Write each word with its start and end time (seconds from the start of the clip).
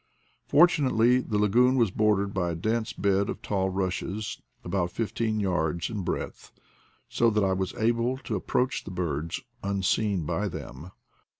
Fortunately 0.47 1.19
the 1.21 1.37
lagoon 1.37 1.75
was 1.75 1.91
bordered 1.91 2.33
by 2.33 2.49
a 2.49 2.55
dense 2.55 2.91
bed 2.91 3.29
of 3.29 3.39
tall 3.43 3.69
rushes, 3.69 4.41
about 4.63 4.89
fifteen 4.89 5.39
yards 5.39 5.91
in 5.91 6.01
breadth, 6.01 6.51
so 7.07 7.29
that 7.29 7.43
I 7.43 7.53
was 7.53 7.75
able 7.75 8.17
to 8.23 8.35
approach 8.35 8.83
the 8.83 8.89
birds 8.89 9.41
unseen 9.63 10.25
by 10.25 10.47
them. 10.47 10.89